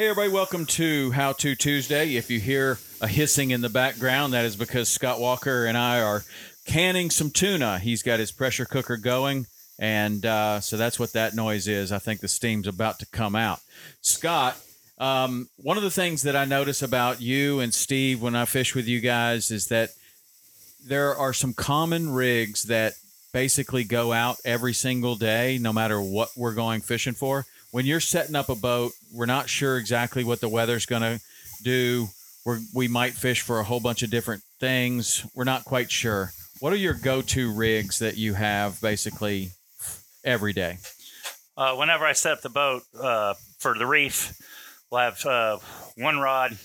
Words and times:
Hey, 0.00 0.08
everybody, 0.08 0.32
welcome 0.32 0.64
to 0.64 1.10
How 1.10 1.32
To 1.34 1.54
Tuesday. 1.54 2.16
If 2.16 2.30
you 2.30 2.40
hear 2.40 2.78
a 3.02 3.06
hissing 3.06 3.50
in 3.50 3.60
the 3.60 3.68
background, 3.68 4.32
that 4.32 4.46
is 4.46 4.56
because 4.56 4.88
Scott 4.88 5.20
Walker 5.20 5.66
and 5.66 5.76
I 5.76 6.00
are 6.00 6.24
canning 6.64 7.10
some 7.10 7.30
tuna. 7.30 7.78
He's 7.78 8.02
got 8.02 8.18
his 8.18 8.32
pressure 8.32 8.64
cooker 8.64 8.96
going, 8.96 9.44
and 9.78 10.24
uh, 10.24 10.60
so 10.60 10.78
that's 10.78 10.98
what 10.98 11.12
that 11.12 11.34
noise 11.34 11.68
is. 11.68 11.92
I 11.92 11.98
think 11.98 12.20
the 12.20 12.28
steam's 12.28 12.66
about 12.66 12.98
to 13.00 13.06
come 13.08 13.36
out. 13.36 13.60
Scott, 14.00 14.56
um, 14.96 15.50
one 15.56 15.76
of 15.76 15.82
the 15.82 15.90
things 15.90 16.22
that 16.22 16.34
I 16.34 16.46
notice 16.46 16.80
about 16.80 17.20
you 17.20 17.60
and 17.60 17.74
Steve 17.74 18.22
when 18.22 18.34
I 18.34 18.46
fish 18.46 18.74
with 18.74 18.88
you 18.88 19.00
guys 19.00 19.50
is 19.50 19.66
that 19.66 19.90
there 20.82 21.14
are 21.14 21.34
some 21.34 21.52
common 21.52 22.08
rigs 22.08 22.62
that 22.62 22.94
basically 23.34 23.84
go 23.84 24.14
out 24.14 24.38
every 24.46 24.72
single 24.72 25.16
day, 25.16 25.58
no 25.60 25.74
matter 25.74 26.00
what 26.00 26.30
we're 26.34 26.54
going 26.54 26.80
fishing 26.80 27.12
for 27.12 27.44
when 27.70 27.86
you're 27.86 28.00
setting 28.00 28.34
up 28.34 28.48
a 28.48 28.54
boat, 28.54 28.92
we're 29.12 29.26
not 29.26 29.48
sure 29.48 29.76
exactly 29.78 30.24
what 30.24 30.40
the 30.40 30.48
weather's 30.48 30.86
going 30.86 31.02
to 31.02 31.20
do. 31.62 32.08
We're, 32.44 32.58
we 32.74 32.88
might 32.88 33.12
fish 33.12 33.42
for 33.42 33.60
a 33.60 33.64
whole 33.64 33.80
bunch 33.80 34.02
of 34.02 34.10
different 34.10 34.42
things. 34.58 35.26
We're 35.34 35.44
not 35.44 35.64
quite 35.64 35.90
sure. 35.90 36.32
What 36.60 36.72
are 36.72 36.76
your 36.76 36.94
go-to 36.94 37.52
rigs 37.52 37.98
that 38.00 38.16
you 38.16 38.34
have 38.34 38.80
basically 38.80 39.50
every 40.24 40.52
day? 40.52 40.78
Uh, 41.56 41.74
whenever 41.76 42.04
I 42.04 42.12
set 42.12 42.32
up 42.32 42.40
the 42.42 42.50
boat 42.50 42.82
uh, 42.98 43.34
for 43.58 43.76
the 43.76 43.86
reef, 43.86 44.34
we'll 44.90 45.02
have 45.02 45.24
uh, 45.26 45.58
one 45.96 46.18
rod, 46.18 46.56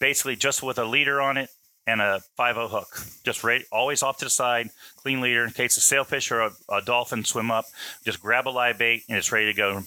basically 0.00 0.36
just 0.36 0.62
with 0.62 0.78
a 0.78 0.84
leader 0.84 1.20
on 1.20 1.36
it 1.36 1.50
and 1.90 2.00
a 2.00 2.20
5 2.36 2.70
hook, 2.70 3.00
just 3.24 3.44
right, 3.44 3.64
always 3.70 4.02
off 4.02 4.18
to 4.18 4.26
the 4.26 4.30
side, 4.30 4.70
clean 4.96 5.20
leader 5.20 5.44
in 5.44 5.50
case 5.50 5.76
a 5.76 5.80
sailfish 5.80 6.30
or 6.30 6.40
a, 6.40 6.50
a 6.70 6.82
dolphin 6.82 7.24
swim 7.24 7.50
up. 7.50 7.66
Just 8.04 8.20
grab 8.20 8.48
a 8.48 8.50
live 8.50 8.78
bait 8.78 9.04
and 9.08 9.18
it's 9.18 9.32
ready 9.32 9.46
to 9.46 9.54
go 9.54 9.82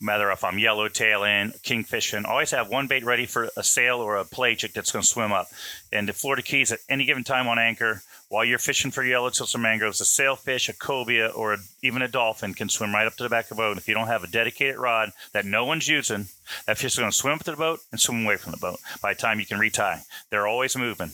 matter 0.00 0.30
if 0.30 0.44
I'm 0.44 0.56
yellowtailing, 0.56 1.60
kingfishing, 1.62 2.26
always 2.26 2.50
have 2.50 2.68
one 2.68 2.86
bait 2.86 3.04
ready 3.04 3.26
for 3.26 3.48
a 3.56 3.62
sail 3.62 3.98
or 3.98 4.16
a 4.16 4.24
pelagic 4.24 4.72
that's 4.72 4.92
going 4.92 5.02
to 5.02 5.08
swim 5.08 5.32
up. 5.32 5.48
And 5.92 6.08
the 6.08 6.12
Florida 6.12 6.42
Keys 6.42 6.72
at 6.72 6.80
any 6.88 7.04
given 7.04 7.24
time 7.24 7.48
on 7.48 7.58
anchor, 7.58 8.02
while 8.28 8.44
you're 8.44 8.58
fishing 8.58 8.90
for 8.90 9.04
yellowtails 9.04 9.54
or 9.54 9.58
mangroves, 9.58 10.00
a 10.00 10.04
sailfish, 10.04 10.68
a 10.68 10.72
cobia, 10.72 11.30
or 11.34 11.54
a, 11.54 11.58
even 11.82 12.02
a 12.02 12.08
dolphin 12.08 12.54
can 12.54 12.68
swim 12.68 12.92
right 12.92 13.06
up 13.06 13.14
to 13.16 13.22
the 13.22 13.28
back 13.28 13.44
of 13.44 13.50
the 13.50 13.62
boat. 13.62 13.70
And 13.70 13.78
if 13.78 13.88
you 13.88 13.94
don't 13.94 14.08
have 14.08 14.24
a 14.24 14.28
dedicated 14.28 14.76
rod 14.76 15.12
that 15.32 15.44
no 15.44 15.64
one's 15.64 15.88
using, 15.88 16.26
that 16.66 16.78
fish 16.78 16.94
is 16.94 16.98
going 16.98 17.10
to 17.10 17.16
swim 17.16 17.34
up 17.34 17.44
to 17.44 17.52
the 17.52 17.56
boat 17.56 17.80
and 17.92 18.00
swim 18.00 18.24
away 18.24 18.36
from 18.36 18.52
the 18.52 18.58
boat 18.58 18.80
by 19.00 19.14
the 19.14 19.20
time 19.20 19.38
you 19.38 19.46
can 19.46 19.58
retie. 19.58 20.02
They're 20.30 20.46
always 20.46 20.76
moving. 20.76 21.12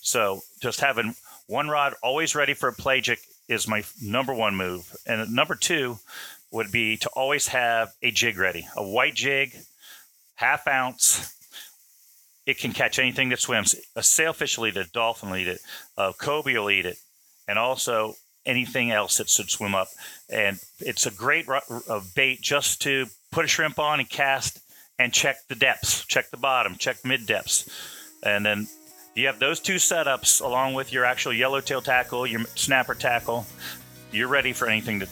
So 0.00 0.42
just 0.60 0.80
having 0.80 1.14
one 1.46 1.68
rod 1.68 1.94
always 2.02 2.34
ready 2.34 2.54
for 2.54 2.68
a 2.68 2.72
pelagic 2.72 3.20
is 3.48 3.68
my 3.68 3.84
number 4.02 4.32
one 4.32 4.56
move. 4.56 4.96
And 5.06 5.34
number 5.34 5.54
two, 5.54 5.98
would 6.54 6.70
be 6.70 6.96
to 6.96 7.10
always 7.10 7.48
have 7.48 7.92
a 8.00 8.12
jig 8.12 8.38
ready, 8.38 8.66
a 8.76 8.86
white 8.86 9.14
jig, 9.14 9.56
half 10.36 10.68
ounce. 10.68 11.34
It 12.46 12.58
can 12.58 12.70
catch 12.72 13.00
anything 13.00 13.30
that 13.30 13.40
swims. 13.40 13.74
A 13.96 14.04
sailfish 14.04 14.56
will 14.56 14.68
eat 14.68 14.76
it, 14.76 14.86
a 14.86 14.90
dolphin 14.90 15.30
will 15.30 15.38
eat 15.38 15.48
it, 15.48 15.60
a 15.98 16.12
cobia 16.12 16.60
will 16.60 16.70
eat 16.70 16.86
it, 16.86 16.96
and 17.48 17.58
also 17.58 18.14
anything 18.46 18.92
else 18.92 19.18
that 19.18 19.28
should 19.28 19.50
swim 19.50 19.74
up. 19.74 19.88
And 20.30 20.60
it's 20.78 21.06
a 21.06 21.10
great 21.10 21.48
uh, 21.48 22.00
bait 22.14 22.40
just 22.40 22.80
to 22.82 23.06
put 23.32 23.44
a 23.44 23.48
shrimp 23.48 23.80
on 23.80 23.98
and 23.98 24.08
cast 24.08 24.60
and 24.96 25.12
check 25.12 25.36
the 25.48 25.56
depths, 25.56 26.04
check 26.04 26.30
the 26.30 26.36
bottom, 26.36 26.76
check 26.76 27.04
mid 27.04 27.26
depths. 27.26 27.68
And 28.22 28.46
then 28.46 28.68
you 29.14 29.26
have 29.26 29.38
those 29.38 29.60
two 29.60 29.76
setups 29.76 30.44
along 30.44 30.74
with 30.74 30.92
your 30.92 31.04
actual 31.04 31.32
yellowtail 31.32 31.80
tackle, 31.80 32.26
your 32.26 32.44
snapper 32.54 32.94
tackle. 32.94 33.46
You're 34.10 34.28
ready 34.28 34.52
for 34.52 34.68
anything 34.68 35.00
that 35.00 35.08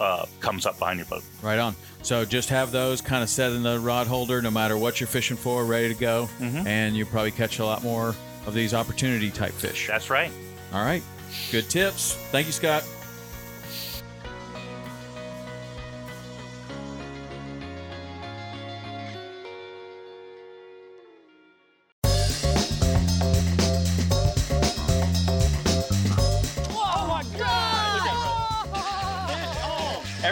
uh, 0.00 0.26
comes 0.40 0.66
up 0.66 0.78
behind 0.78 0.98
your 0.98 1.06
boat. 1.06 1.22
Right 1.42 1.58
on. 1.58 1.74
So 2.02 2.24
just 2.24 2.48
have 2.50 2.70
those 2.70 3.00
kind 3.00 3.22
of 3.22 3.28
set 3.28 3.52
in 3.52 3.62
the 3.62 3.78
rod 3.78 4.06
holder, 4.06 4.40
no 4.40 4.50
matter 4.50 4.76
what 4.76 5.00
you're 5.00 5.06
fishing 5.06 5.36
for, 5.36 5.64
ready 5.64 5.88
to 5.92 5.98
go, 5.98 6.28
mm-hmm. 6.38 6.66
and 6.66 6.96
you'll 6.96 7.08
probably 7.08 7.30
catch 7.30 7.58
a 7.58 7.64
lot 7.64 7.82
more 7.82 8.14
of 8.46 8.54
these 8.54 8.74
opportunity 8.74 9.30
type 9.30 9.52
fish. 9.52 9.86
That's 9.86 10.08
right. 10.08 10.30
All 10.72 10.84
right. 10.84 11.02
Good 11.50 11.68
tips. 11.68 12.14
Thank 12.30 12.46
you, 12.46 12.52
Scott. 12.52 12.84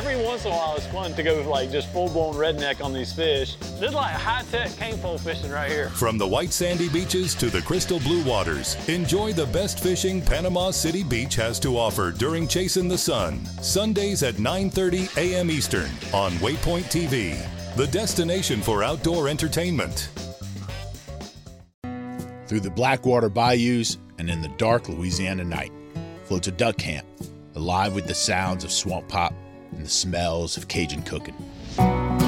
Once 0.02 0.44
in 0.44 0.50
a 0.50 0.54
while 0.54 0.76
it's 0.76 0.86
fun 0.86 1.14
to 1.14 1.22
go 1.22 1.42
like 1.48 1.70
just 1.70 1.92
full-blown 1.92 2.34
redneck 2.34 2.82
on 2.82 2.92
these 2.92 3.12
fish. 3.12 3.56
This 3.56 3.90
is 3.90 3.94
like 3.94 4.12
high-tech 4.12 4.76
cane 4.76 4.98
pole 4.98 5.18
fishing 5.18 5.50
right 5.50 5.70
here. 5.70 5.90
From 5.90 6.18
the 6.18 6.26
white 6.26 6.52
sandy 6.52 6.88
beaches 6.88 7.34
to 7.36 7.50
the 7.50 7.62
crystal 7.62 8.00
blue 8.00 8.24
waters, 8.24 8.76
enjoy 8.88 9.32
the 9.32 9.46
best 9.46 9.80
fishing 9.80 10.20
Panama 10.20 10.70
City 10.70 11.04
Beach 11.04 11.36
has 11.36 11.60
to 11.60 11.78
offer 11.78 12.10
during 12.10 12.48
Chasing 12.48 12.88
the 12.88 12.98
Sun. 12.98 13.44
Sundays 13.62 14.22
at 14.22 14.34
9:30 14.34 15.16
a.m. 15.16 15.50
Eastern 15.50 15.90
on 16.12 16.32
Waypoint 16.42 16.84
TV, 16.90 17.36
the 17.76 17.86
destination 17.86 18.60
for 18.60 18.82
outdoor 18.82 19.28
entertainment. 19.28 20.10
Through 22.46 22.60
the 22.60 22.70
Blackwater 22.70 23.28
bayous 23.28 23.98
and 24.18 24.28
in 24.28 24.42
the 24.42 24.52
dark 24.56 24.88
Louisiana 24.88 25.44
night 25.44 25.72
floats 26.24 26.48
a 26.48 26.52
duck 26.52 26.78
camp, 26.78 27.06
alive 27.54 27.94
with 27.94 28.06
the 28.06 28.14
sounds 28.14 28.64
of 28.64 28.72
swamp 28.72 29.08
pop 29.08 29.34
and 29.76 29.84
the 29.84 29.90
smells 29.90 30.56
of 30.56 30.68
Cajun 30.68 31.02
cooking. 31.02 31.34
From 31.74 32.18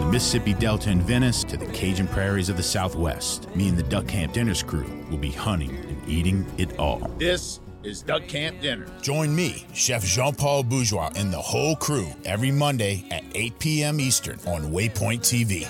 the 0.00 0.08
Mississippi 0.10 0.54
Delta 0.54 0.90
in 0.90 1.00
Venice 1.00 1.44
to 1.44 1.56
the 1.56 1.66
Cajun 1.66 2.08
prairies 2.08 2.48
of 2.48 2.56
the 2.56 2.62
Southwest, 2.62 3.54
me 3.54 3.68
and 3.68 3.76
the 3.76 3.82
Duck 3.82 4.06
Camp 4.06 4.32
Dinners 4.32 4.62
crew 4.62 4.86
will 5.10 5.18
be 5.18 5.30
hunting 5.30 5.76
and 5.76 6.08
eating 6.08 6.46
it 6.58 6.78
all. 6.78 6.98
This 7.18 7.60
is 7.82 8.02
Duck 8.02 8.26
Camp 8.26 8.60
Dinner. 8.60 8.86
Join 9.02 9.34
me, 9.34 9.66
Chef 9.72 10.04
Jean 10.04 10.34
Paul 10.34 10.62
Bourgeois, 10.62 11.10
and 11.16 11.32
the 11.32 11.40
whole 11.40 11.76
crew 11.76 12.08
every 12.24 12.50
Monday 12.50 13.04
at 13.10 13.24
8 13.34 13.58
p.m. 13.58 14.00
Eastern 14.00 14.38
on 14.46 14.72
Waypoint 14.72 15.20
TV. 15.20 15.68